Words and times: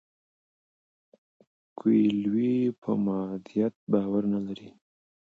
کویلیو 1.77 2.77
په 2.81 2.91
مادیت 3.05 3.73
باور 3.91 4.23
نه 4.33 4.39
لري. 4.45 4.69